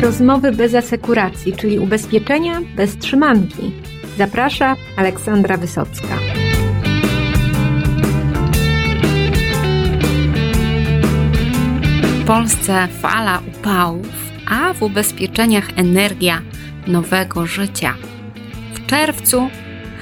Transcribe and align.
rozmowy 0.00 0.52
bez 0.52 0.74
asekuracji, 0.74 1.52
czyli 1.52 1.78
ubezpieczenia 1.78 2.60
bez 2.76 2.96
trzymanki. 2.98 3.72
Zaprasza 4.18 4.76
Aleksandra 4.96 5.56
Wysocka. 5.56 6.18
W 12.02 12.24
Polsce 12.26 12.88
fala 13.00 13.42
upałów, 13.48 14.06
a 14.50 14.74
w 14.74 14.82
ubezpieczeniach 14.82 15.68
energia 15.76 16.42
nowego 16.86 17.46
życia. 17.46 17.94
W 18.74 18.86
czerwcu 18.86 19.48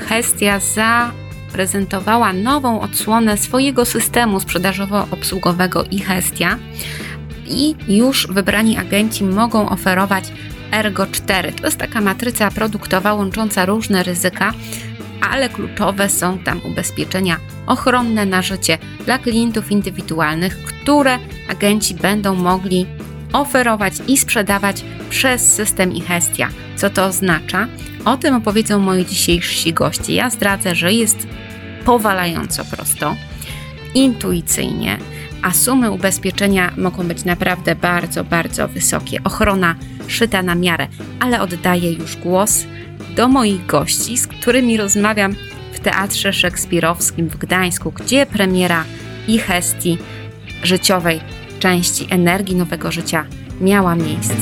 Hestia 0.09 0.61
zaprezentowała 0.61 2.33
nową 2.33 2.81
odsłonę 2.81 3.37
swojego 3.37 3.85
systemu 3.85 4.39
sprzedażowo-obsługowego 4.39 5.85
iHestia 5.91 6.59
i 7.51 7.77
już 7.89 8.27
wybrani 8.27 8.79
agenci 8.79 9.25
mogą 9.25 9.69
oferować 9.69 10.25
Ergo 10.73 11.07
4. 11.07 11.53
To 11.53 11.67
jest 11.67 11.79
taka 11.79 12.01
matryca 12.01 12.51
produktowa 12.51 13.15
łącząca 13.15 13.67
różne 13.67 14.03
ryzyka, 14.03 14.53
ale 15.31 15.49
kluczowe 15.49 16.09
są 16.09 16.39
tam 16.39 16.61
ubezpieczenia 16.65 17.37
ochronne 17.67 18.27
na 18.27 18.43
życie 18.43 18.79
dla 19.05 19.19
klientów 19.19 19.73
indywidualnych, 19.73 20.59
które 20.65 21.19
agenci 21.49 21.95
będą 21.95 22.35
mogli 22.35 22.87
oferować 23.33 23.95
i 24.09 24.17
sprzedawać 24.17 24.85
przez 25.11 25.55
system 25.55 25.93
iHestia. 25.93 26.49
Co 26.77 26.91
to 26.91 27.05
oznacza? 27.05 27.67
O 28.05 28.17
tym 28.17 28.35
opowiedzą 28.35 28.79
moi 28.79 29.07
dzisiejsi 29.07 29.73
goście. 29.73 30.15
Ja 30.15 30.31
zdradzę, 30.31 30.75
że 30.75 30.93
jest 30.93 31.27
powalająco 31.85 32.65
prosto, 32.65 33.17
intuicyjnie, 33.95 34.99
a 35.43 35.53
sumy 35.53 35.91
ubezpieczenia 35.91 36.73
mogą 36.77 37.09
być 37.09 37.25
naprawdę 37.25 37.75
bardzo, 37.75 38.25
bardzo 38.25 38.69
wysokie. 38.69 39.19
Ochrona 39.25 39.75
szyta 40.07 40.43
na 40.43 40.55
miarę, 40.55 40.87
ale 41.21 41.41
oddaję 41.41 41.93
już 41.93 42.17
głos 42.17 42.65
do 43.17 43.29
moich 43.29 43.67
gości, 43.67 44.19
z 44.19 44.27
którymi 44.27 44.77
rozmawiam 44.77 45.35
w 45.73 45.81
Teatrze 45.81 46.33
Szekspirowskim 46.33 47.29
w 47.29 47.37
Gdańsku, 47.37 47.93
gdzie 47.93 48.27
premiera 48.27 48.85
i 49.29 49.39
Hestii 49.39 49.99
życiowej 50.63 51.21
części 51.59 52.07
energii 52.11 52.57
nowego 52.57 52.93
życia 52.93 53.27
miała 53.61 53.95
miejsce. 53.95 54.35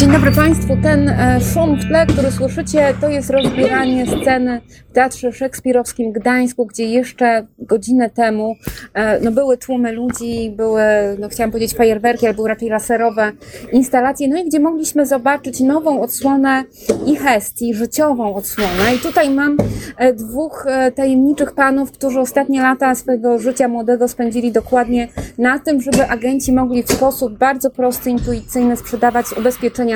Dzień 0.00 0.12
dobry 0.12 0.32
Państwu. 0.32 0.76
Ten 0.82 1.08
e, 1.08 1.40
szum 1.54 1.76
w 1.76 1.88
tle, 1.88 2.06
który 2.06 2.30
słyszycie, 2.30 2.94
to 3.00 3.08
jest 3.08 3.30
rozbieranie 3.30 4.06
sceny 4.06 4.60
w 4.90 4.92
Teatrze 4.92 5.32
Szekspirowskim 5.32 6.12
Gdańsku, 6.12 6.66
gdzie 6.66 6.84
jeszcze 6.84 7.46
godzinę 7.58 8.10
temu 8.10 8.54
e, 8.94 9.20
no, 9.20 9.32
były 9.32 9.58
tłumy 9.58 9.92
ludzi, 9.92 10.50
były, 10.56 10.82
no, 11.18 11.28
chciałam 11.28 11.50
powiedzieć 11.50 11.76
fajerwerki, 11.76 12.26
ale 12.26 12.34
były 12.34 12.48
raczej 12.48 12.68
laserowe 12.68 13.32
instalacje, 13.72 14.28
no 14.28 14.36
i 14.36 14.48
gdzie 14.48 14.60
mogliśmy 14.60 15.06
zobaczyć 15.06 15.60
nową 15.60 16.02
odsłonę 16.02 16.64
i 17.06 17.16
Hestii, 17.16 17.74
życiową 17.74 18.34
odsłonę. 18.34 18.94
I 18.96 18.98
tutaj 18.98 19.30
mam 19.30 19.56
e, 19.96 20.12
dwóch 20.12 20.66
tajemniczych 20.94 21.52
panów, 21.52 21.92
którzy 21.92 22.20
ostatnie 22.20 22.62
lata 22.62 22.94
swojego 22.94 23.38
życia 23.38 23.68
młodego 23.68 24.08
spędzili 24.08 24.52
dokładnie 24.52 25.08
na 25.38 25.58
tym, 25.58 25.80
żeby 25.80 26.08
agenci 26.08 26.52
mogli 26.52 26.82
w 26.82 26.92
sposób 26.92 27.38
bardzo 27.38 27.70
prosty, 27.70 28.10
intuicyjny 28.10 28.76
sprzedawać 28.76 29.26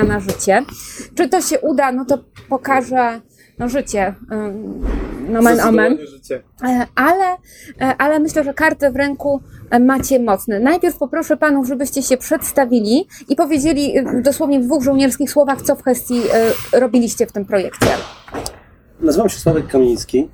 na 0.03 0.19
życie. 0.19 0.63
Czy 1.15 1.29
to 1.29 1.41
się 1.41 1.59
uda, 1.59 1.91
no 1.91 2.05
to 2.05 2.17
pokaże 2.49 3.21
no, 3.59 3.69
życie, 3.69 4.15
no 5.29 5.41
men 5.41 5.59
omen. 5.59 5.97
Ale, 6.95 7.37
ale 7.97 8.19
myślę, 8.19 8.43
że 8.43 8.53
karty 8.53 8.91
w 8.91 8.95
ręku 8.95 9.41
macie 9.79 10.19
mocne. 10.19 10.59
Najpierw 10.59 10.97
poproszę 10.97 11.37
panów, 11.37 11.67
żebyście 11.67 12.03
się 12.03 12.17
przedstawili 12.17 13.07
i 13.29 13.35
powiedzieli 13.35 13.93
dosłownie 14.21 14.59
w 14.59 14.65
dwóch 14.65 14.83
żołnierskich 14.83 15.31
słowach, 15.31 15.61
co 15.61 15.75
w 15.75 15.83
Hestii 15.83 16.21
robiliście 16.73 17.27
w 17.27 17.31
tym 17.31 17.45
projekcie. 17.45 17.87
Nazywam 18.99 19.29
się 19.29 19.39
Sławek 19.39 19.67
Kamiński 19.67 20.29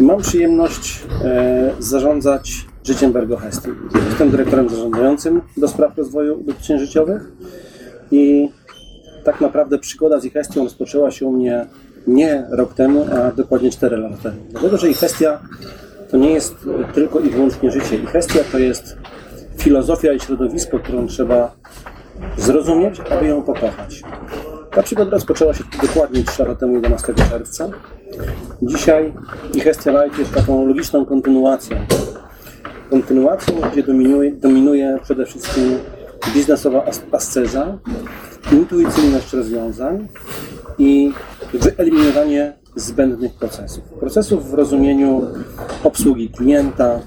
i 0.00 0.02
mam 0.02 0.20
przyjemność 0.20 1.02
e, 1.24 1.70
zarządzać 1.78 2.66
życiem 2.84 3.12
Bergo 3.12 3.36
Hestii. 3.36 3.68
Jestem 4.08 4.30
dyrektorem 4.30 4.68
zarządzającym 4.68 5.42
do 5.56 5.68
spraw 5.68 5.98
rozwoju 5.98 6.40
ubezpieczeń 6.40 6.78
życiowych 6.78 7.22
i 8.10 8.50
tak 9.24 9.40
naprawdę 9.40 9.78
przygoda 9.78 10.20
z 10.20 10.24
iHestią 10.24 10.64
rozpoczęła 10.64 11.10
się 11.10 11.26
u 11.26 11.32
mnie 11.32 11.66
nie 12.06 12.46
rok 12.50 12.74
temu, 12.74 13.06
a 13.12 13.32
dokładnie 13.32 13.70
4 13.70 13.96
lata 13.96 14.16
temu. 14.16 14.36
Dlatego, 14.50 14.76
że 14.76 14.90
iHestia 14.90 15.40
to 16.10 16.16
nie 16.16 16.30
jest 16.30 16.54
tylko 16.94 17.20
i 17.20 17.30
wyłącznie 17.30 17.70
życie. 17.70 17.96
iHestia 17.96 18.40
to 18.52 18.58
jest 18.58 18.96
filozofia 19.58 20.12
i 20.12 20.20
środowisko, 20.20 20.78
którą 20.78 21.06
trzeba 21.06 21.54
zrozumieć, 22.36 23.00
aby 23.10 23.26
ją 23.26 23.42
pokochać. 23.42 24.02
Ta 24.70 24.82
przygoda 24.82 25.10
rozpoczęła 25.10 25.54
się 25.54 25.64
dokładnie 25.82 26.24
3 26.24 26.42
lata 26.42 26.54
temu, 26.54 26.74
11 26.74 27.14
czerwca. 27.14 27.68
Dzisiaj 28.62 29.12
iHestia 29.54 30.04
Life 30.04 30.20
jest 30.20 30.34
taką 30.34 30.66
logiczną 30.66 31.06
kontynuacją. 31.06 31.76
Kontynuacją, 32.90 33.54
gdzie 33.72 33.82
dominuje, 33.82 34.32
dominuje 34.32 34.98
przede 35.02 35.26
wszystkim 35.26 35.78
biznesowa 36.34 36.84
asceza, 37.12 37.78
intuicyjność 38.52 39.32
rozwiązań 39.32 40.08
i 40.78 41.12
wyeliminowanie 41.54 42.52
zbędnych 42.76 43.34
procesów. 43.34 43.84
Procesów 43.84 44.50
w 44.50 44.54
rozumieniu 44.54 45.22
obsługi 45.84 46.28
klienta, 46.28 47.00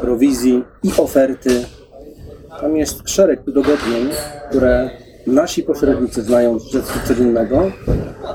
prowizji 0.00 0.64
i 0.82 0.90
oferty. 0.98 1.64
Tam 2.60 2.76
jest 2.76 3.08
szereg 3.08 3.48
udogodnień, 3.48 4.08
które 4.48 4.90
nasi 5.26 5.62
pośrednicy 5.62 6.22
znają 6.22 6.58
z 6.58 7.08
codziennego. 7.08 7.70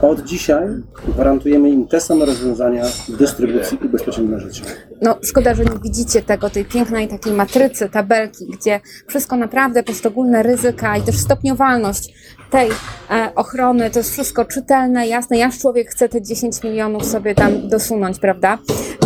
Od 0.02 0.24
dzisiaj 0.24 0.68
gwarantujemy 1.08 1.70
im 1.70 1.88
te 1.88 2.02
same 2.02 2.26
rozwiązania 2.26 2.84
dystrybucji 3.10 3.78
ubezpieczeń 3.86 4.30
na 4.30 4.40
życie. 4.40 4.64
No, 5.02 5.18
szkoda, 5.24 5.56
że 5.56 5.66
nie 5.66 5.80
widzicie 5.84 6.22
tego, 6.22 6.50
tej 6.50 6.66
pięknej 6.66 7.08
takiej 7.08 7.34
matrycy, 7.34 7.90
tabelki, 7.90 8.46
gdzie 8.48 8.80
wszystko 9.08 9.36
naprawdę, 9.36 9.84
poszczególne 9.84 10.44
ryzyka 10.44 10.98
i 10.98 11.02
też 11.02 11.18
stopniowalność 11.18 12.14
tej 12.50 12.70
e, 13.12 13.32
ochrony, 13.36 13.90
to 13.90 14.00
jest 14.00 14.12
wszystko 14.12 14.46
czytelne, 14.46 15.08
jasne. 15.08 15.38
Jaż 15.38 15.60
człowiek 15.60 15.90
chce 15.90 16.10
te 16.10 16.22
10 16.22 16.64
milionów 16.64 17.06
sobie 17.06 17.36
tam 17.36 17.70
dosunąć, 17.70 18.20
prawda? 18.20 18.58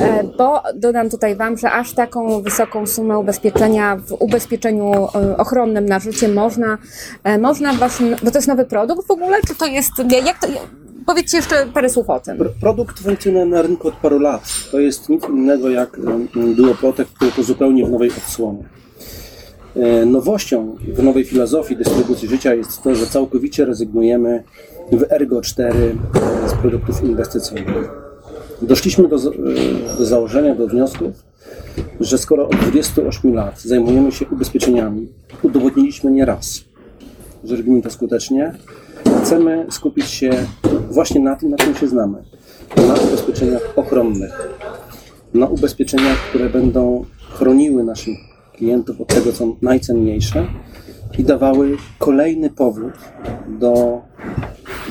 E, 0.02 0.24
bo 0.38 0.62
dodam 0.76 1.10
tutaj 1.10 1.36
Wam, 1.36 1.58
że 1.58 1.72
aż 1.72 1.94
taką 1.94 2.42
wysoką 2.42 2.88
sumę 2.88 3.20
ubezpieczenia 3.20 3.96
w 3.96 4.12
ubezpieczeniu 4.12 4.92
e, 4.94 5.38
ochronnym 5.38 5.86
na 5.86 6.00
życie 6.00 6.28
można, 6.28 6.78
e, 7.24 7.38
można 7.38 7.74
właśnie, 7.74 8.16
bo 8.24 8.32
to 8.32 8.38
jest 8.38 8.48
nowy 8.48 8.66
produkt 8.66 9.08
w 9.08 9.12
ogóle, 9.12 9.38
czy 9.48 9.56
to 9.56 9.66
jest, 9.66 9.92
jak 10.26 10.40
to, 10.40 10.48
Powiedzcie 11.06 11.38
jeszcze 11.38 11.66
parę 11.74 11.90
słów 11.90 12.10
o 12.10 12.20
tym. 12.20 12.38
Produkt 12.62 13.00
funkcjonuje 13.00 13.46
na 13.46 13.62
rynku 13.62 13.88
od 13.88 13.94
paru 13.94 14.20
lat. 14.20 14.44
To 14.72 14.80
jest 14.80 15.10
nic 15.10 15.30
innego 15.30 15.70
jak 15.70 16.00
Duo 16.56 16.76
Protect, 16.76 17.20
tylko 17.20 17.44
zupełnie 17.44 17.86
w 17.86 17.92
nowej 17.92 18.12
odsłonie. 18.18 18.64
Nowością 20.06 20.76
w 20.94 21.04
nowej 21.04 21.26
filozofii 21.26 21.78
dystrybucji 21.78 22.28
życia 22.28 22.54
jest 22.54 22.84
to, 22.84 22.96
że 22.96 23.08
całkowicie 23.08 23.66
rezygnujemy 23.66 24.44
w 24.92 25.12
Ergo 25.12 25.42
4 25.42 25.96
z 26.48 26.54
produktów 26.54 27.04
inwestycyjnych. 27.04 28.03
Doszliśmy 28.64 29.08
do, 29.08 29.18
do 29.98 30.06
założenia, 30.06 30.56
do 30.56 30.68
wniosków, 30.68 31.24
że 32.00 32.18
skoro 32.18 32.50
od 32.50 32.56
28 32.56 33.34
lat 33.34 33.62
zajmujemy 33.62 34.12
się 34.12 34.26
ubezpieczeniami, 34.32 35.08
udowodniliśmy 35.42 36.12
nie 36.12 36.26
raz, 36.26 36.64
że 37.44 37.56
robimy 37.56 37.82
to 37.82 37.90
skutecznie, 37.90 38.54
chcemy 39.24 39.66
skupić 39.70 40.06
się 40.06 40.32
właśnie 40.90 41.22
na 41.22 41.36
tym, 41.36 41.50
na 41.50 41.58
czym 41.58 41.76
się 41.76 41.88
znamy. 41.88 42.24
Na 42.78 42.94
ubezpieczeniach 42.94 43.74
ochronnych. 43.76 44.50
Na 45.34 45.48
ubezpieczeniach, 45.48 46.18
które 46.30 46.50
będą 46.50 47.06
chroniły 47.30 47.84
naszych 47.84 48.18
klientów 48.54 49.02
od 49.02 49.08
tego, 49.08 49.34
co 49.34 49.56
najcenniejsze 49.62 50.48
i 51.18 51.24
dawały 51.24 51.78
kolejny 52.00 52.50
powód 52.50 52.94
do, 53.60 54.02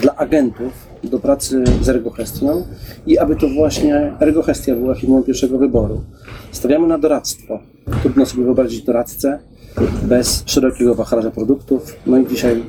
dla 0.01 0.17
agentów 0.17 0.92
do 1.09 1.19
pracy 1.19 1.65
z 1.81 1.89
ergohestią 1.89 2.65
i 3.07 3.19
aby 3.19 3.37
to 3.37 3.49
właśnie 3.49 4.13
ergohestia 4.21 4.75
była 4.75 4.95
firmą 4.95 5.23
pierwszego 5.23 5.59
wyboru. 5.59 6.01
Stawiamy 6.53 6.87
na 6.87 6.99
doradztwo. 6.99 7.59
Trudno 8.03 8.27
sobie 8.27 8.45
wyobrazić 8.45 8.83
doradcę 8.83 9.39
bez 10.03 10.43
szerokiego 10.47 10.95
wachlarza 10.95 11.31
produktów. 11.31 11.97
No 12.07 12.19
i 12.19 12.27
dzisiaj 12.27 12.63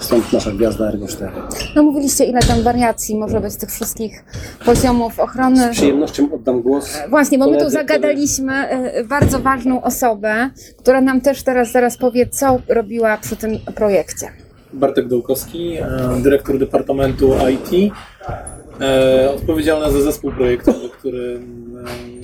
Stąd 0.00 0.32
nasza 0.32 0.50
gwiazda 0.50 0.88
Ergo 0.88 1.06
4. 1.06 1.32
No 1.76 1.82
mówiliście, 1.82 2.24
ile 2.24 2.40
tam 2.40 2.62
wariacji 2.62 3.16
może 3.16 3.40
być 3.40 3.56
tych 3.56 3.70
wszystkich 3.70 4.24
poziomów 4.64 5.20
ochrony. 5.20 5.56
Z 5.56 5.70
przyjemnością 5.70 6.32
oddam 6.34 6.62
głos. 6.62 6.98
Właśnie, 7.10 7.38
bo 7.38 7.50
my 7.50 7.58
tu 7.58 7.70
zagadaliśmy 7.70 8.68
który... 8.68 9.04
bardzo 9.04 9.38
ważną 9.38 9.82
osobę, 9.82 10.50
która 10.78 11.00
nam 11.00 11.20
też 11.20 11.42
teraz 11.42 11.72
zaraz 11.72 11.96
powie, 11.96 12.26
co 12.26 12.58
robiła 12.68 13.16
przy 13.16 13.36
tym 13.36 13.58
projekcie. 13.74 14.26
Bartek 14.72 15.08
Dołkowski, 15.08 15.76
dyrektor 16.22 16.58
Departamentu 16.58 17.34
IT, 17.50 17.92
odpowiedzialny 19.36 19.92
za 19.92 20.00
zespół 20.00 20.32
projektowy, 20.32 20.88
który 20.88 21.40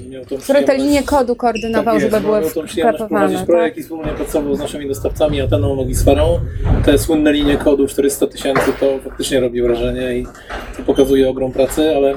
miał 0.09 0.25
tą 0.25 0.37
Który 0.39 0.63
te 0.63 0.77
linie 0.77 1.03
kodu 1.03 1.37
koordynował, 1.37 1.85
tak 1.85 1.95
jest, 1.95 2.13
żeby 2.15 2.27
były 2.27 2.41
miał 2.41 2.51
wklepywane. 2.51 3.09
prowadzić 3.09 3.39
Tak? 3.39 3.47
projekt 3.47 3.79
i 3.79 3.83
wspólnie 3.83 4.13
pracował 4.13 4.55
z 4.55 4.59
naszymi 4.59 4.89
dostawcami 4.89 5.41
Ateną 5.41 5.77
Logisferą. 5.77 6.41
Te 6.85 6.99
słynne 6.99 7.33
linie 7.33 7.57
kodu 7.57 7.87
400 7.87 8.27
tysięcy 8.27 8.73
to 8.81 8.99
faktycznie 9.05 9.41
robi 9.41 9.63
wrażenie 9.63 10.17
i 10.19 10.27
to 10.77 10.83
pokazuje 10.87 11.29
ogrom 11.29 11.53
pracy, 11.53 11.97
ale 11.97 12.15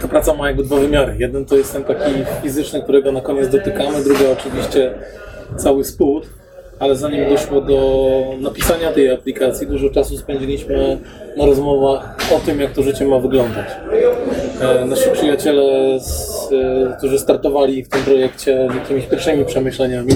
ta 0.00 0.08
praca 0.08 0.34
ma 0.34 0.46
jakby 0.46 0.64
dwa 0.64 0.76
wymiary. 0.76 1.16
Jeden 1.18 1.44
to 1.44 1.56
jest 1.56 1.72
ten 1.72 1.84
taki 1.84 2.12
fizyczny, 2.42 2.82
którego 2.82 3.12
na 3.12 3.20
koniec 3.20 3.48
dotykamy, 3.48 4.04
drugi 4.04 4.26
oczywiście 4.26 4.94
cały 5.56 5.84
spód, 5.84 6.26
ale 6.80 6.96
zanim 6.96 7.28
doszło 7.28 7.60
do 7.60 7.78
napisania 8.40 8.92
tej 8.92 9.10
aplikacji, 9.10 9.66
dużo 9.66 9.90
czasu 9.90 10.16
spędziliśmy 10.18 10.98
na 11.36 11.46
rozmowach 11.46 12.16
o 12.36 12.38
tym, 12.46 12.60
jak 12.60 12.72
to 12.72 12.82
życie 12.82 13.04
ma 13.04 13.18
wyglądać. 13.18 13.66
E, 14.60 14.84
Nasi 14.84 15.10
przyjaciele, 15.10 16.00
z, 16.00 16.48
e, 16.52 16.96
którzy 16.98 17.18
startowali 17.18 17.84
w 17.84 17.88
tym 17.88 18.02
projekcie 18.02 18.68
jakimiś 18.74 19.06
pierwszymi 19.06 19.44
przemyśleniami, 19.44 20.12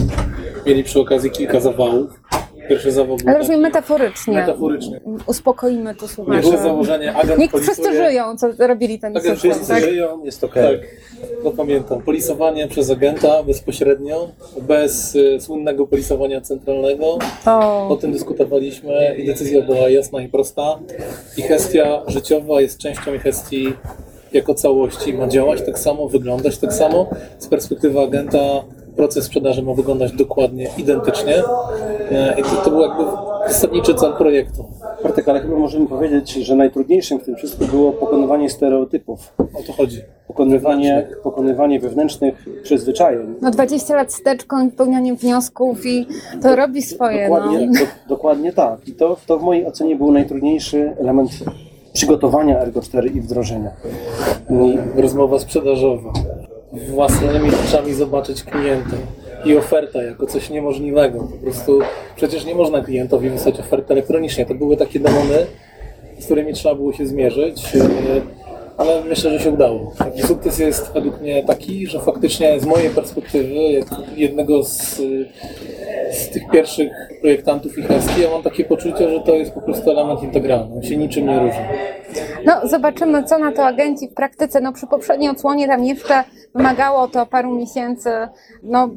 mieli 0.66 0.84
przy 0.84 1.00
okazji 1.00 1.30
kilka 1.30 1.60
zawałów. 1.60 2.20
Pierwszy 2.68 2.92
zawał 2.92 3.16
był 3.16 3.28
Ale 3.28 3.38
rozumiem 3.38 3.60
metaforycznie. 3.60 4.34
metaforyczny. 4.34 5.00
Uspokoimy 5.26 5.94
tu 5.94 6.08
słuchaczy. 6.08 6.40
Było 6.40 6.56
założenie 6.62 7.14
agent 7.14 7.38
Niech 7.38 7.50
polisuje- 7.50 7.74
wszyscy 7.74 7.92
żyją, 7.96 8.36
co 8.36 8.46
robili 8.66 8.98
ten 8.98 9.14
Tak, 9.14 9.22
system. 9.22 9.50
Wszyscy 9.52 9.68
Tak? 9.72 9.82
żyją, 9.82 10.24
jest 10.24 10.44
okej. 10.44 10.78
Tak, 10.80 10.88
to 11.44 11.50
pamiętam. 11.50 12.02
Polisowanie 12.02 12.68
przez 12.68 12.90
agenta 12.90 13.42
bezpośrednio, 13.42 14.28
bez 14.62 15.14
y, 15.14 15.40
słynnego 15.40 15.86
polisowania 15.86 16.40
centralnego. 16.40 17.18
O 17.46 17.88
O, 17.88 17.96
tym 17.96 18.12
dyskutowaliśmy 18.12 19.14
i 19.18 19.26
decyzja 19.26 19.62
była 19.62 19.88
jasna 19.88 20.22
i 20.22 20.28
prosta. 20.28 20.78
I 21.36 21.42
gestia 21.42 22.02
życiowa 22.06 22.60
jest 22.60 22.78
częścią 22.78 23.10
gestii 23.24 23.72
jako 24.32 24.54
całości. 24.54 25.14
Ma 25.14 25.28
działać 25.28 25.62
tak 25.66 25.78
samo, 25.78 26.08
wyglądać 26.08 26.58
tak 26.58 26.72
samo. 26.72 27.10
Z 27.38 27.46
perspektywy 27.46 28.00
agenta 28.00 28.38
proces 28.96 29.24
sprzedaży 29.24 29.62
ma 29.62 29.74
wyglądać 29.74 30.12
dokładnie, 30.12 30.68
identycznie. 30.78 31.42
E, 32.10 32.40
I 32.40 32.42
to, 32.42 32.56
to 32.64 32.70
był 32.70 32.80
jakby 32.80 33.02
zasadniczy 33.48 33.94
cel 33.94 34.12
projektu. 34.12 34.64
Bartek, 35.02 35.28
ale 35.28 35.40
chyba 35.40 35.56
możemy 35.56 35.86
powiedzieć, 35.86 36.32
że 36.32 36.56
najtrudniejszym 36.56 37.18
w 37.18 37.24
tym 37.24 37.36
wszystkim 37.36 37.66
było 37.66 37.92
pokonywanie 37.92 38.50
stereotypów. 38.50 39.32
O 39.38 39.62
to 39.66 39.72
chodzi. 39.72 40.00
Pokonywanie, 40.28 41.08
pokonywanie 41.22 41.80
wewnętrznych 41.80 42.44
przyzwyczajeń. 42.62 43.34
no 43.40 43.50
20 43.50 43.96
lat 43.96 44.08
wsteczką 44.08 44.66
i 44.66 44.70
wypełnianiem 44.70 45.16
wniosków 45.16 45.86
i 45.86 46.06
to 46.42 46.56
robi 46.56 46.82
swoje. 46.82 47.28
No. 47.28 47.34
Dokładnie, 47.34 47.68
do, 47.68 48.14
dokładnie 48.14 48.52
tak. 48.52 48.88
I 48.88 48.92
to, 48.92 49.16
to 49.26 49.38
w 49.38 49.42
mojej 49.42 49.66
ocenie 49.66 49.96
był 49.96 50.12
najtrudniejszy 50.12 50.96
element 51.00 51.30
przygotowania 51.92 52.58
Ergo 52.60 52.80
4 52.80 53.08
i 53.08 53.20
wdrożenia. 53.20 53.70
I 54.50 55.00
rozmowa 55.00 55.38
sprzedażowa. 55.38 56.12
Własnymi 56.74 57.50
oczami 57.68 57.94
zobaczyć 57.94 58.42
klienta 58.42 58.96
i 59.44 59.56
oferta 59.56 60.02
jako 60.02 60.26
coś 60.26 60.50
niemożliwego. 60.50 61.18
Po 61.18 61.36
prostu 61.36 61.78
przecież 62.16 62.44
nie 62.44 62.54
można 62.54 62.80
klientowi 62.80 63.30
wysłać 63.30 63.60
oferty 63.60 63.92
elektronicznie. 63.92 64.46
To 64.46 64.54
były 64.54 64.76
takie 64.76 65.00
demony, 65.00 65.46
z 66.18 66.24
którymi 66.24 66.52
trzeba 66.52 66.74
było 66.74 66.92
się 66.92 67.06
zmierzyć. 67.06 67.74
yy, 67.74 67.82
Ale 68.76 69.04
myślę, 69.04 69.30
że 69.30 69.44
się 69.44 69.50
udało. 69.50 69.92
I 70.16 70.22
sukces 70.22 70.58
jest 70.58 70.92
według 70.92 71.20
mnie 71.20 71.44
taki, 71.44 71.86
że 71.86 72.00
faktycznie 72.00 72.60
z 72.60 72.66
mojej 72.66 72.90
perspektywy, 72.90 73.54
jednego 74.16 74.62
z, 74.62 75.02
z 76.14 76.30
tych 76.30 76.42
pierwszych 76.50 76.92
projektantów 77.20 77.78
i 77.78 77.82
gestii, 77.82 78.22
ja 78.22 78.30
mam 78.30 78.42
takie 78.42 78.64
poczucie, 78.64 79.10
że 79.10 79.20
to 79.20 79.34
jest 79.34 79.52
po 79.52 79.60
prostu 79.60 79.90
element 79.90 80.22
integralny. 80.22 80.74
On 80.76 80.82
się 80.82 80.96
niczym 80.96 81.26
nie 81.26 81.38
różni. 81.38 81.64
No, 82.44 82.68
zobaczymy, 82.68 83.24
co 83.24 83.38
na 83.38 83.52
to 83.52 83.64
agenci 83.64 84.08
w 84.08 84.14
praktyce. 84.14 84.60
No, 84.60 84.72
przy 84.72 84.86
poprzedniej 84.86 85.30
odsłonie 85.30 85.66
tam 85.66 85.84
jeszcze 85.84 86.24
wymagało 86.54 87.08
to 87.08 87.26
paru 87.26 87.56
miesięcy 87.56 88.10
no, 88.62 88.90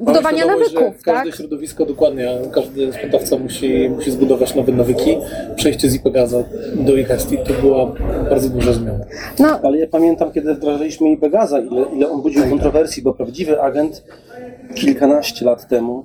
budowania 0.00 0.46
Mam 0.46 0.58
nawyków, 0.58 0.96
że 0.96 1.02
Każde 1.04 1.30
tak? 1.30 1.34
środowisko 1.34 1.86
dokładnie, 1.86 2.28
każdy 2.54 2.92
sprzedawca 2.92 3.38
musi, 3.38 3.88
musi 3.88 4.10
zbudować 4.10 4.54
nowe 4.54 4.72
nawyki. 4.72 5.16
Przejście 5.56 5.90
z 5.90 5.94
IPGAZa 5.94 6.44
do 6.74 6.96
iHestii 6.96 7.38
to 7.38 7.52
była 7.60 7.92
bardzo 8.30 8.48
duża 8.48 8.72
zmiana. 8.72 9.04
No, 9.38 9.60
Ale 9.62 9.78
ja 9.78 9.86
pamiętam, 9.86 10.32
kiedy 10.32 10.54
wdrażaliśmy 10.54 11.10
i 11.10 11.16
Pegaza, 11.16 11.58
ile, 11.58 11.84
ile 11.92 12.10
on 12.10 12.22
budził 12.22 12.42
kontrowersji, 12.50 13.02
bo 13.02 13.14
prawdziwy 13.14 13.62
agent 13.62 14.04
kilkanaście 14.74 15.44
lat 15.44 15.68
temu 15.68 16.04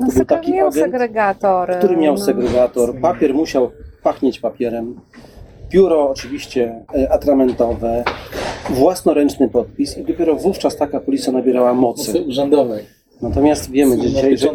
no 0.00 0.06
to 0.06 0.12
był 0.12 0.24
taki 0.24 0.52
miał 0.52 0.68
agent, 0.68 0.84
segregatory. 0.84 1.74
który 1.74 1.96
miał 1.96 2.14
no. 2.14 2.24
segregator, 2.24 3.00
papier 3.00 3.34
musiał 3.34 3.70
pachnieć 4.02 4.40
papierem, 4.40 5.00
pióro 5.68 6.10
oczywiście 6.10 6.84
e, 6.94 7.12
atramentowe, 7.12 8.04
własnoręczny 8.70 9.48
podpis 9.48 9.98
i 9.98 10.04
dopiero 10.04 10.36
wówczas 10.36 10.76
taka 10.76 11.00
policja 11.00 11.32
nabierała 11.32 11.74
mocy. 11.74 12.12
Mocy 12.12 12.24
urzędowej. 12.28 12.84
Natomiast 13.22 13.70
wiemy 13.70 13.98
dzisiaj, 13.98 14.36
że, 14.38 14.48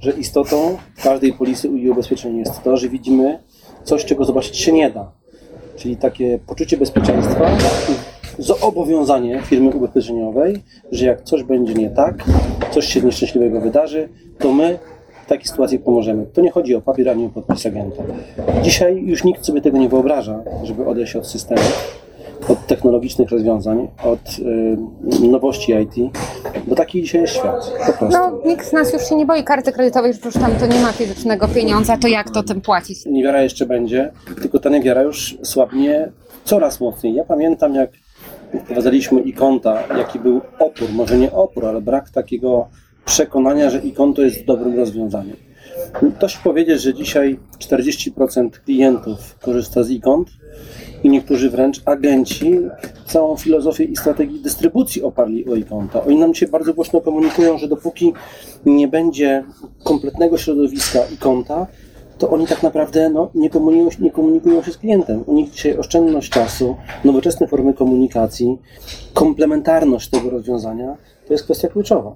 że 0.00 0.10
istotą 0.10 0.76
każdej 1.02 1.32
polisy 1.32 1.68
i 1.68 1.90
ubezpieczenia 1.90 2.38
jest 2.38 2.62
to, 2.62 2.76
że 2.76 2.88
widzimy 2.88 3.38
coś, 3.84 4.04
czego 4.04 4.24
zobaczyć 4.24 4.56
się 4.56 4.72
nie 4.72 4.90
da. 4.90 5.12
Czyli 5.76 5.96
takie 5.96 6.38
poczucie 6.46 6.76
bezpieczeństwa, 6.76 7.50
zobowiązanie 8.38 9.40
firmy 9.42 9.70
ubezpieczeniowej, 9.70 10.62
że 10.92 11.06
jak 11.06 11.22
coś 11.22 11.42
będzie 11.42 11.74
nie 11.74 11.90
tak, 11.90 12.24
coś 12.70 12.86
się 12.86 13.00
nieszczęśliwego 13.00 13.60
wydarzy, 13.60 14.08
to 14.38 14.52
my 14.52 14.78
w 15.26 15.28
takiej 15.28 15.46
sytuacji 15.46 15.78
pomożemy. 15.78 16.26
To 16.32 16.40
nie 16.40 16.50
chodzi 16.50 16.74
o 16.74 16.80
papier 16.80 17.08
ani 17.08 17.26
o 17.26 17.28
podpis 17.28 17.66
agenta. 17.66 18.02
Dzisiaj 18.62 19.02
już 19.06 19.24
nikt 19.24 19.46
sobie 19.46 19.60
tego 19.60 19.78
nie 19.78 19.88
wyobraża, 19.88 20.42
żeby 20.64 20.86
odejść 20.86 21.16
od 21.16 21.26
systemu, 21.26 21.60
od 22.48 22.66
technologicznych 22.66 23.30
rozwiązań, 23.30 23.88
od 24.04 24.38
y, 24.38 25.28
nowości 25.28 25.72
IT, 25.72 26.12
bo 26.66 26.74
taki 26.74 27.02
dzisiaj 27.02 27.20
jest 27.20 27.34
świat. 27.34 27.72
Po 27.86 27.92
prostu. 27.92 28.18
No, 28.18 28.40
nikt 28.46 28.66
z 28.66 28.72
nas 28.72 28.92
już 28.92 29.08
się 29.08 29.16
nie 29.16 29.26
boi 29.26 29.44
karty 29.44 29.72
kredytowej, 29.72 30.12
że 30.14 30.20
już 30.24 30.34
tam 30.34 30.52
to 30.60 30.66
nie 30.66 30.80
ma 30.80 30.92
fizycznego 30.92 31.48
pieniądza, 31.48 31.96
to 31.96 32.08
jak 32.08 32.30
to 32.30 32.42
tym 32.42 32.60
płacić? 32.60 33.06
niewiara 33.06 33.42
jeszcze 33.42 33.66
będzie, 33.66 34.12
tylko 34.42 34.58
ta 34.58 34.68
niewiara 34.70 35.02
już 35.02 35.38
słabnie 35.42 36.08
coraz 36.44 36.80
mocniej. 36.80 37.14
Ja 37.14 37.24
pamiętam, 37.24 37.74
jak 37.74 37.90
wprowadzaliśmy 38.64 39.20
ikonta, 39.20 39.96
jaki 39.98 40.18
był 40.18 40.40
opór, 40.58 40.88
może 40.92 41.18
nie 41.18 41.32
opór, 41.32 41.66
ale 41.66 41.80
brak 41.80 42.10
takiego 42.10 42.68
przekonania, 43.04 43.70
że 43.70 43.78
ikon 43.78 44.14
to 44.14 44.22
jest 44.22 44.44
dobrym 44.44 44.76
rozwiązaniem. 44.76 45.36
Dość 46.20 46.36
powiedzieć, 46.36 46.82
że 46.82 46.94
dzisiaj 46.94 47.38
40% 47.58 48.50
klientów 48.50 49.38
korzysta 49.38 49.82
z 49.82 49.90
ikont 49.90 50.28
i 51.04 51.10
niektórzy 51.10 51.50
wręcz 51.50 51.82
agenci 51.84 52.60
całą 53.06 53.36
filozofię 53.36 53.84
i 53.84 53.96
strategię 53.96 54.38
dystrybucji 54.38 55.02
oparli 55.02 55.48
o 55.48 55.54
ikonta. 55.54 56.04
Oni 56.04 56.16
nam 56.16 56.34
dzisiaj 56.34 56.48
bardzo 56.48 56.74
głośno 56.74 57.00
komunikują, 57.00 57.58
że 57.58 57.68
dopóki 57.68 58.12
nie 58.66 58.88
będzie 58.88 59.44
kompletnego 59.84 60.38
środowiska 60.38 61.00
ikonta, 61.14 61.66
to 62.18 62.30
oni 62.30 62.46
tak 62.46 62.62
naprawdę 62.62 63.10
no, 63.10 63.30
nie, 63.34 63.50
komunikują, 63.50 63.90
nie 64.00 64.10
komunikują 64.10 64.62
się 64.62 64.72
z 64.72 64.78
klientem. 64.78 65.24
U 65.26 65.34
nich 65.34 65.50
dzisiaj 65.50 65.78
oszczędność 65.78 66.30
czasu, 66.30 66.76
nowoczesne 67.04 67.48
formy 67.48 67.74
komunikacji, 67.74 68.58
komplementarność 69.14 70.10
tego 70.10 70.30
rozwiązania 70.30 70.96
to 71.26 71.32
jest 71.34 71.44
kwestia 71.44 71.68
kluczowa. 71.68 72.12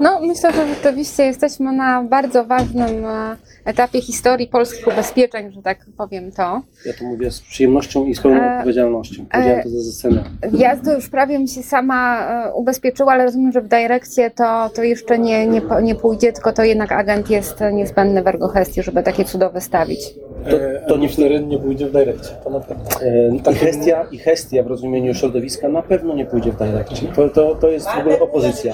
No, 0.00 0.20
myślę, 0.20 0.52
że 0.52 0.74
rzeczywiście 0.74 1.22
jesteśmy 1.22 1.72
na 1.72 2.02
bardzo 2.02 2.44
ważnym 2.44 3.04
e, 3.04 3.36
etapie 3.64 4.00
historii 4.00 4.48
polskich 4.48 4.86
ubezpieczeń, 4.86 5.52
że 5.52 5.62
tak 5.62 5.78
powiem 5.96 6.32
to. 6.32 6.62
Ja 6.86 6.92
to 6.98 7.04
mówię 7.04 7.30
z 7.30 7.40
przyjemnością 7.40 8.04
i 8.04 8.14
z 8.14 8.20
pełną 8.20 8.40
E, 8.40 8.56
odpowiedzialnością. 8.56 9.26
Powiedziałem 9.32 9.62
to 9.62 9.68
ze 9.68 9.92
sceny. 9.92 10.24
Ja 10.52 10.76
to 10.76 10.94
już 10.94 11.08
prawie 11.08 11.38
mi 11.38 11.48
się 11.48 11.62
sama 11.62 12.28
e, 12.46 12.52
ubezpieczyła, 12.54 13.12
ale 13.12 13.24
rozumiem, 13.24 13.52
że 13.52 13.60
w 13.60 13.68
Direkcie 13.68 14.30
to, 14.30 14.70
to 14.74 14.82
jeszcze 14.82 15.18
nie, 15.18 15.46
nie, 15.46 15.62
nie 15.82 15.94
pójdzie, 15.94 16.32
tylko 16.32 16.52
to 16.52 16.64
jednak 16.64 16.92
agent 16.92 17.30
jest 17.30 17.60
niezbędny 17.72 18.22
w 18.22 18.26
Ergohestii, 18.26 18.82
żeby 18.82 19.02
takie 19.02 19.24
cudo 19.24 19.50
wystawić. 19.50 20.00
To- 20.50 20.56
To, 20.88 20.88
to 20.88 20.96
nie- 20.96 21.08
nie, 21.30 21.40
nie 21.40 21.58
pójdzie 21.58 21.86
w 21.86 21.92
direkcie, 21.92 22.28
to 22.44 22.50
na 22.50 22.60
pewno. 22.60 22.84
E, 23.02 23.36
I 23.36 23.64
gestia, 23.64 24.06
I 24.10 24.18
gestia 24.18 24.62
w 24.62 24.66
rozumieniu 24.66 25.14
środowiska 25.14 25.68
na 25.68 25.82
pewno 25.82 26.14
nie 26.14 26.26
pójdzie 26.26 26.52
w 26.52 26.58
direkcie. 26.58 27.06
To, 27.06 27.28
to, 27.28 27.54
to 27.54 27.68
jest 27.68 27.88
w 27.88 27.98
ogóle 27.98 28.20
opozycja. 28.20 28.72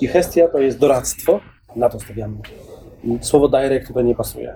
I 0.00 0.08
gestia 0.08 0.48
to 0.48 0.58
jest 0.58 0.78
doradztwo, 0.78 1.40
na 1.76 1.88
to 1.88 2.00
stawiamy. 2.00 2.34
Słowo 3.20 3.48
direct 3.48 3.88
tutaj 3.88 4.04
nie 4.04 4.14
pasuje. 4.14 4.54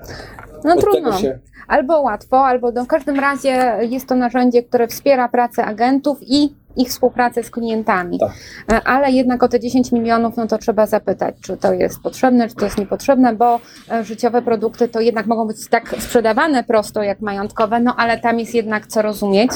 No 0.64 0.74
Od 0.74 0.80
trudno. 0.80 1.18
się- 1.18 1.38
Albo 1.68 2.00
łatwo, 2.00 2.44
albo 2.46 2.72
no, 2.72 2.84
w 2.84 2.86
każdym 2.86 3.20
razie 3.20 3.72
jest 3.80 4.08
to 4.08 4.14
narzędzie, 4.14 4.62
które 4.62 4.88
wspiera 4.88 5.28
pracę 5.28 5.64
agentów 5.64 6.18
i 6.20 6.54
ich 6.76 6.88
współpracę 6.88 7.42
z 7.42 7.50
klientami. 7.50 8.18
Tak. 8.18 8.30
E, 8.72 8.80
Ale 8.88 9.10
jednak 9.10 9.42
o 9.42 9.48
te 9.48 9.60
10 9.60 9.92
milionów, 9.92 10.36
no 10.36 10.46
to 10.46 10.58
trzeba 10.58 10.86
zapytać, 10.86 11.34
czy 11.42 11.56
to 11.56 11.72
jest 11.72 12.00
potrzebne, 12.00 12.48
czy 12.48 12.54
to 12.54 12.64
jest 12.64 12.78
niepotrzebne, 12.78 13.34
bo 13.34 13.60
e, 13.90 14.04
życiowe 14.04 14.42
produkty 14.42 14.88
to 14.88 15.00
jednak 15.00 15.26
mogą 15.26 15.46
być 15.46 15.68
tak 15.68 15.88
sprzedawane 15.98 16.64
prosto 16.64 17.02
jak 17.02 17.20
majątkowe, 17.20 17.80
no 17.80 17.94
ale 17.98 18.18
tam 18.18 18.38
jest 18.38 18.54
jednak 18.54 18.86
co 18.86 19.02
rozumieć 19.02 19.50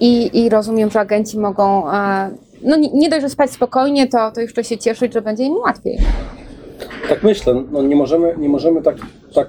i, 0.00 0.44
i 0.44 0.48
rozumiem, 0.48 0.90
że 0.90 1.00
agenci 1.00 1.38
mogą 1.38 1.92
e, 1.92 2.30
no 2.62 2.76
nie, 2.76 2.90
nie 2.92 3.08
dość, 3.08 3.22
że 3.22 3.28
spać 3.30 3.50
spokojnie, 3.50 4.06
to, 4.08 4.30
to 4.32 4.40
jeszcze 4.40 4.64
się 4.64 4.78
cieszyć, 4.78 5.12
że 5.12 5.22
będzie 5.22 5.44
im 5.44 5.54
łatwiej. 5.56 5.98
Tak 7.08 7.22
myślę, 7.22 7.62
no 7.72 7.82
nie 7.82 7.96
możemy, 7.96 8.34
nie 8.38 8.48
możemy 8.48 8.82
tak, 8.82 8.96
tak, 9.34 9.48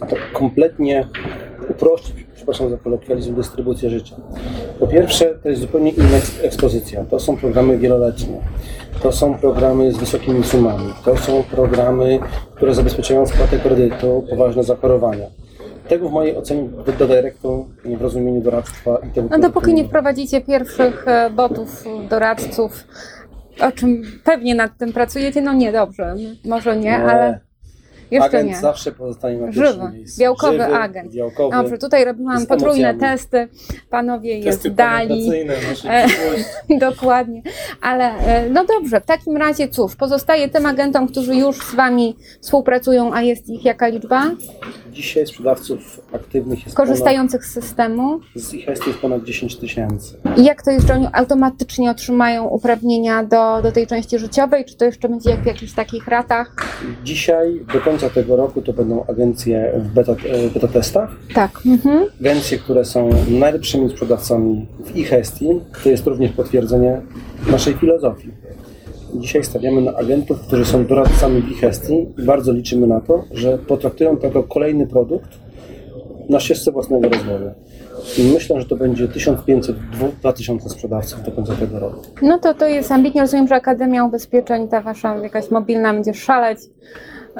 tak 0.00 0.32
kompletnie 0.32 1.08
uprościć 1.68 2.24
przepraszam 2.44 2.70
za 2.70 2.76
kolokwializm, 2.76 3.34
dystrybucję 3.34 3.90
życia. 3.90 4.16
Po 4.80 4.86
pierwsze, 4.86 5.34
to 5.42 5.48
jest 5.48 5.60
zupełnie 5.60 5.90
inna 5.90 6.16
eks- 6.16 6.44
ekspozycja. 6.44 7.04
To 7.04 7.20
są 7.20 7.36
programy 7.36 7.78
wieloletnie. 7.78 8.40
To 9.02 9.12
są 9.12 9.34
programy 9.38 9.92
z 9.92 9.96
wysokimi 9.96 10.44
sumami. 10.44 10.92
To 11.04 11.16
są 11.16 11.42
programy, 11.42 12.18
które 12.54 12.74
zabezpieczają 12.74 13.26
spłatę 13.26 13.58
kredytu, 13.58 14.24
poważne 14.30 14.64
zachorowania. 14.64 15.26
Tego 15.88 16.08
w 16.08 16.12
mojej 16.12 16.36
ocenie 16.36 16.68
do 16.98 17.06
dyrektu 17.06 17.66
w 17.84 18.02
rozumieniu 18.02 18.40
doradztwa 18.40 18.98
i 19.08 19.10
tego 19.10 19.28
No 19.30 19.38
dopóki 19.38 19.74
nie 19.74 19.84
wprowadzicie 19.84 20.40
pierwszych 20.40 21.08
e, 21.08 21.30
botów, 21.30 21.84
doradców, 22.10 22.84
o 23.64 23.72
czym 23.72 24.02
pewnie 24.24 24.54
nad 24.54 24.78
tym 24.78 24.92
pracujecie, 24.92 25.42
no 25.42 25.52
nie, 25.52 25.72
dobrze, 25.72 26.14
może 26.44 26.76
nie, 26.76 26.96
ale 26.96 27.40
jeszcze 28.10 28.26
agent 28.26 28.50
nie. 28.50 28.56
zawsze 28.56 28.92
pozostanie 28.92 29.38
na 29.38 29.52
Żywy, 29.52 29.66
pierwszym 29.66 29.92
miejscu. 29.92 30.20
białkowy 30.20 30.52
Żywy, 30.52 30.74
agent. 30.76 31.12
Białkowy. 31.12 31.56
Dobrze, 31.56 31.78
tutaj 31.78 32.04
robiłam 32.04 32.46
potrójne 32.46 32.88
emocjami. 32.90 33.18
testy, 33.18 33.48
panowie 33.90 34.38
je 34.38 34.44
Testy 34.44 34.70
zdali. 34.70 35.30
E. 35.88 36.06
Dokładnie, 36.90 37.42
ale 37.82 38.04
e, 38.18 38.50
no 38.50 38.64
dobrze, 38.64 39.00
w 39.00 39.04
takim 39.06 39.36
razie 39.36 39.68
cóż, 39.68 39.96
pozostaje 39.96 40.48
tym 40.48 40.66
agentom, 40.66 41.08
którzy 41.08 41.36
już 41.36 41.56
z 41.58 41.74
Wami 41.74 42.16
współpracują, 42.40 43.14
a 43.14 43.22
jest 43.22 43.48
ich 43.48 43.64
jaka 43.64 43.88
liczba? 43.88 44.30
Dzisiaj 44.92 45.26
sprzedawców 45.26 46.00
aktywnych 46.12 46.64
jest 46.64 46.76
Korzystających 46.76 47.44
z 47.44 47.52
systemu. 47.52 48.02
ponad, 48.10 48.22
z 48.36 48.54
ich 48.54 48.66
jest 48.66 48.98
ponad 49.02 49.24
10 49.24 49.56
tysięcy. 49.56 50.16
I 50.36 50.44
jak 50.44 50.62
to 50.62 50.70
jest, 50.70 50.86
że 50.86 50.94
oni 50.94 51.06
automatycznie 51.12 51.90
otrzymają 51.90 52.44
uprawnienia 52.48 53.24
do, 53.24 53.62
do 53.62 53.72
tej 53.72 53.86
części 53.86 54.18
życiowej, 54.18 54.64
czy 54.64 54.76
to 54.76 54.84
jeszcze 54.84 55.08
będzie 55.08 55.30
jak 55.30 55.40
w 55.42 55.46
jakichś 55.46 55.72
takich 55.72 56.08
ratach? 56.08 56.56
Dzisiaj 57.04 57.64
końca 57.94 58.10
tego 58.10 58.36
roku 58.36 58.62
to 58.62 58.72
będą 58.72 59.04
agencje 59.06 59.72
w 59.76 59.94
beta, 59.94 60.16
beta 60.54 60.68
testach. 60.68 61.10
Tak. 61.34 61.60
Mhm. 61.66 62.06
Agencje, 62.20 62.58
które 62.58 62.84
są 62.84 63.10
najlepszymi 63.28 63.90
sprzedawcami 63.90 64.66
w 64.84 64.98
e-Hestii. 64.98 65.60
To 65.84 65.88
jest 65.88 66.06
również 66.06 66.32
potwierdzenie 66.32 67.00
naszej 67.50 67.74
filozofii. 67.74 68.30
Dzisiaj 69.14 69.44
stawiamy 69.44 69.80
na 69.80 69.94
agentów, 69.94 70.40
którzy 70.40 70.64
są 70.64 70.86
doradcami 70.86 71.42
w 71.42 71.52
e-Hestii 71.52 72.06
i 72.18 72.22
bardzo 72.22 72.52
liczymy 72.52 72.86
na 72.86 73.00
to, 73.00 73.24
że 73.30 73.58
potraktują 73.58 74.16
to 74.16 74.26
jako 74.26 74.42
kolejny 74.42 74.86
produkt 74.86 75.28
na 76.28 76.40
ścieżce 76.40 76.72
własnego 76.72 77.08
rozwoju. 77.08 77.50
I 78.18 78.32
myślę, 78.34 78.60
że 78.60 78.66
to 78.66 78.76
będzie 78.76 79.08
1500-2000 79.08 80.68
sprzedawców 80.68 81.22
do 81.22 81.32
końca 81.32 81.54
tego 81.54 81.78
roku. 81.78 82.02
No 82.22 82.38
to 82.38 82.54
to 82.54 82.66
jest 82.66 82.92
ambitnie. 82.92 83.20
Rozumiem, 83.20 83.48
że 83.48 83.54
Akademia 83.54 84.04
Ubezpieczeń, 84.04 84.68
ta 84.68 84.80
Wasza 84.80 85.16
jakaś 85.16 85.50
mobilna 85.50 85.94
będzie 85.94 86.14
szaleć. 86.14 86.58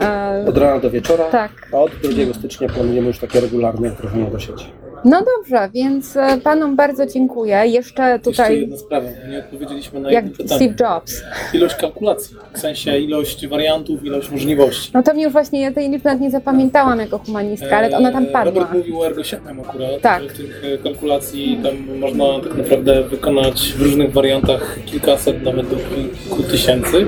E, 0.01 0.45
Od 0.49 0.59
rana 0.59 0.81
do 0.81 0.91
wieczora, 0.91 1.25
tak. 1.25 1.51
a 1.73 1.77
od 1.77 1.91
2 1.91 2.35
stycznia 2.35 2.69
planujemy 2.69 3.07
już 3.07 3.19
takie 3.19 3.41
regularne 3.41 3.91
wdrożenie 3.91 4.31
do 4.31 4.39
sieci. 4.39 4.67
No 5.05 5.23
dobrze, 5.37 5.71
więc 5.75 6.17
e, 6.17 6.39
Panom 6.45 6.77
bardzo 6.77 7.07
dziękuję. 7.07 7.63
Jeszcze 7.67 8.03
Jeszcze 8.03 8.19
tutaj, 8.19 8.61
jedna 8.61 8.77
sprawa, 8.77 9.09
nie 9.31 9.39
odpowiedzieliśmy 9.39 10.01
na 10.01 10.13
jak 10.13 10.25
jedno 10.25 10.45
pytanie. 10.45 10.61
Steve 10.73 10.75
Jobs. 10.95 11.23
Ilość 11.55 11.75
kalkulacji, 11.75 12.37
w 12.55 12.59
sensie 12.59 12.99
ilość 12.99 13.47
wariantów, 13.47 14.05
ilość 14.05 14.31
możliwości. 14.31 14.91
No 14.95 15.03
to 15.03 15.15
mnie 15.15 15.25
już 15.25 15.33
właśnie, 15.33 15.61
ja 15.61 15.73
tej 15.73 15.91
liczby 15.91 16.05
nawet 16.09 16.21
nie 16.21 16.31
zapamiętałam 16.31 16.99
jako 16.99 17.19
humanistka, 17.19 17.77
ale 17.77 17.97
ona 17.97 18.13
tam 18.13 18.25
E, 18.25 18.27
padła. 18.27 18.53
Robert 18.53 18.73
mówił 18.75 19.01
o 19.01 19.07
Ergo 19.07 19.25
7 19.25 19.61
akurat, 19.61 20.01
Tak. 20.01 20.23
że 20.23 20.29
tych 20.29 20.63
e, 20.75 20.79
kalkulacji 20.79 21.61
tam 21.63 21.99
można 21.99 22.25
tak 22.41 22.55
naprawdę 22.55 23.03
wykonać 23.03 23.73
w 23.77 23.83
różnych 23.83 24.13
wariantach 24.13 24.79
kilkaset, 24.87 25.43
nawet 25.43 25.69
do 25.69 25.77
kilku 25.77 26.43
tysięcy. 26.43 27.07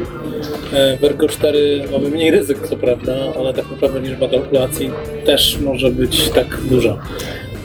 W 1.00 1.04
Ergo 1.04 1.28
4 1.28 1.84
mamy 1.92 2.08
mniej 2.10 2.30
ryzyk, 2.30 2.68
co 2.68 2.76
prawda, 2.76 3.12
ale 3.38 3.54
tak 3.54 3.70
naprawdę 3.70 4.00
liczba 4.00 4.28
kalkulacji 4.28 4.90
też 5.26 5.58
może 5.60 5.90
być 5.90 6.28
tak 6.28 6.46
duża. 6.70 6.98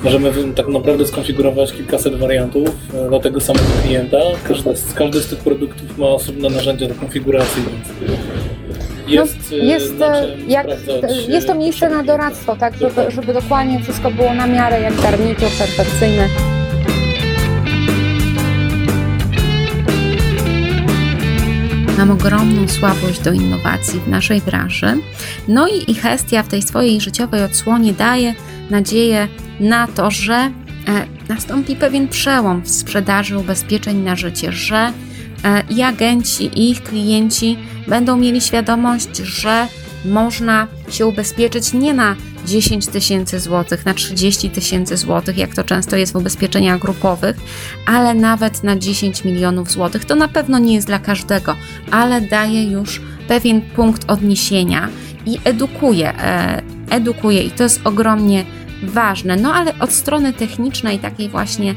Możemy 0.03 0.53
tak 0.55 0.67
naprawdę 0.67 1.07
skonfigurować 1.07 1.73
kilkaset 1.73 2.15
wariantów 2.15 2.69
e, 2.93 3.09
dla 3.09 3.19
tego 3.19 3.41
samego 3.41 3.65
klienta. 3.83 4.17
Każdy 4.47 4.75
z, 4.75 4.93
każdy 4.93 5.19
z 5.19 5.27
tych 5.27 5.39
produktów 5.39 5.97
ma 5.97 6.05
osobne 6.05 6.49
narzędzia 6.49 6.87
do 6.87 6.95
konfiguracji, 6.95 7.63
więc 7.63 7.87
jest, 9.07 9.51
no, 9.51 9.57
e, 9.57 9.65
jest, 9.65 9.97
na 9.97 10.19
e, 10.19 10.37
czym 10.37 10.49
jak, 10.49 10.67
jest 11.27 11.47
to 11.47 11.55
miejsce 11.55 11.89
na 11.89 12.03
doradztwo, 12.03 12.55
tak, 12.55 12.77
żeby, 12.77 13.11
żeby 13.11 13.33
dokładnie 13.33 13.79
wszystko 13.79 14.11
było 14.11 14.33
na 14.33 14.47
miarę, 14.47 14.81
jak 14.81 15.01
garnitur 15.01 15.49
perfekcyjny. 15.59 16.27
Mam 21.97 22.11
ogromną 22.11 22.67
słabość 22.67 23.19
do 23.19 23.31
innowacji 23.31 23.99
w 23.99 24.07
naszej 24.07 24.41
branży. 24.41 24.87
No 25.47 25.67
i 25.87 25.95
Hestia 25.95 26.43
w 26.43 26.47
tej 26.47 26.61
swojej 26.61 27.01
życiowej 27.01 27.43
odsłonie 27.43 27.93
daje 27.93 28.33
nadzieję 28.71 29.27
na 29.59 29.87
to, 29.87 30.11
że 30.11 30.33
e, 30.33 30.51
nastąpi 31.29 31.75
pewien 31.75 32.07
przełom 32.07 32.61
w 32.61 32.69
sprzedaży 32.69 33.37
ubezpieczeń 33.37 33.97
na 33.97 34.15
życie, 34.15 34.51
że 34.51 34.93
e, 35.43 35.63
i 35.69 35.81
agenci, 35.81 36.45
i 36.45 36.69
ich 36.69 36.83
klienci 36.83 37.57
będą 37.87 38.17
mieli 38.17 38.41
świadomość, 38.41 39.17
że 39.17 39.67
można 40.05 40.67
się 40.89 41.05
ubezpieczyć 41.05 41.73
nie 41.73 41.93
na 41.93 42.15
10 42.45 42.87
tysięcy 42.87 43.39
złotych, 43.39 43.85
na 43.85 43.93
30 43.93 44.49
tysięcy 44.49 44.97
złotych, 44.97 45.37
jak 45.37 45.55
to 45.55 45.63
często 45.63 45.95
jest 45.95 46.13
w 46.13 46.15
ubezpieczeniach 46.15 46.79
grupowych, 46.79 47.37
ale 47.85 48.13
nawet 48.13 48.63
na 48.63 48.75
10 48.75 49.23
milionów 49.23 49.71
złotych. 49.71 50.05
To 50.05 50.15
na 50.15 50.27
pewno 50.27 50.59
nie 50.59 50.73
jest 50.73 50.87
dla 50.87 50.99
każdego, 50.99 51.55
ale 51.91 52.21
daje 52.21 52.63
już 52.63 53.01
pewien 53.27 53.61
punkt 53.61 54.11
odniesienia 54.11 54.89
i 55.25 55.37
edukuje, 55.43 56.13
e, 56.13 56.61
edukuje 56.89 57.43
i 57.43 57.51
to 57.51 57.63
jest 57.63 57.81
ogromnie 57.83 58.45
ważne. 58.83 59.35
No 59.35 59.53
ale 59.53 59.79
od 59.79 59.91
strony 59.91 60.33
technicznej, 60.33 60.99
takiej 60.99 61.29
właśnie 61.29 61.75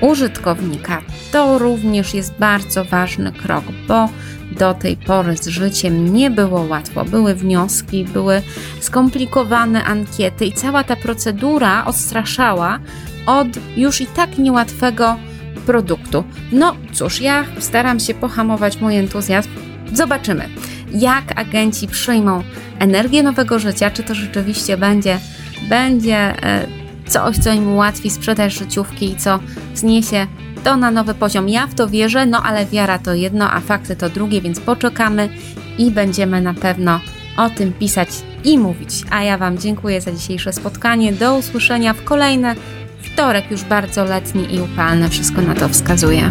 użytkownika, 0.00 1.02
to 1.32 1.58
również 1.58 2.14
jest 2.14 2.34
bardzo 2.38 2.84
ważny 2.84 3.32
krok, 3.32 3.64
bo 3.88 4.08
do 4.58 4.74
tej 4.74 4.96
pory 4.96 5.36
z 5.36 5.46
życiem 5.46 6.14
nie 6.14 6.30
było 6.30 6.60
łatwo. 6.62 7.04
Były 7.04 7.34
wnioski, 7.34 8.04
były 8.04 8.42
skomplikowane 8.80 9.84
ankiety 9.84 10.46
i 10.46 10.52
cała 10.52 10.84
ta 10.84 10.96
procedura 10.96 11.84
odstraszała 11.84 12.78
od 13.26 13.48
już 13.76 14.00
i 14.00 14.06
tak 14.06 14.38
niełatwego 14.38 15.16
produktu. 15.66 16.24
No 16.52 16.76
cóż, 16.92 17.20
ja 17.20 17.44
staram 17.58 18.00
się 18.00 18.14
pohamować 18.14 18.80
mój 18.80 18.96
entuzjazm. 18.96 19.48
Zobaczymy, 19.92 20.48
jak 20.94 21.40
agenci 21.40 21.88
przyjmą 21.88 22.42
energię 22.78 23.22
nowego 23.22 23.58
życia, 23.58 23.90
czy 23.90 24.02
to 24.02 24.14
rzeczywiście 24.14 24.76
będzie, 24.76 25.18
będzie 25.68 26.16
e, 26.16 26.66
coś, 27.06 27.38
co 27.38 27.52
im 27.52 27.68
ułatwi 27.68 28.10
sprzedaż 28.10 28.58
życiówki 28.58 29.10
i 29.12 29.16
co 29.16 29.38
zniesie 29.74 30.26
to 30.64 30.76
na 30.76 30.90
nowy 30.90 31.14
poziom. 31.14 31.48
Ja 31.48 31.66
w 31.66 31.74
to 31.74 31.88
wierzę, 31.88 32.26
no 32.26 32.42
ale 32.42 32.66
wiara 32.66 32.98
to 32.98 33.14
jedno, 33.14 33.50
a 33.50 33.60
fakty 33.60 33.96
to 33.96 34.08
drugie, 34.08 34.40
więc 34.40 34.60
poczekamy 34.60 35.28
i 35.78 35.90
będziemy 35.90 36.40
na 36.40 36.54
pewno 36.54 37.00
o 37.36 37.50
tym 37.50 37.72
pisać 37.72 38.08
i 38.44 38.58
mówić. 38.58 38.90
A 39.10 39.22
ja 39.22 39.38
Wam 39.38 39.58
dziękuję 39.58 40.00
za 40.00 40.12
dzisiejsze 40.12 40.52
spotkanie. 40.52 41.12
Do 41.12 41.36
usłyszenia 41.36 41.92
w 41.92 42.04
kolejne 42.04 42.54
wtorek, 43.02 43.50
już 43.50 43.64
bardzo 43.64 44.04
letni 44.04 44.54
i 44.54 44.60
upalny. 44.60 45.08
Wszystko 45.08 45.42
na 45.42 45.54
to 45.54 45.68
wskazuje. 45.68 46.30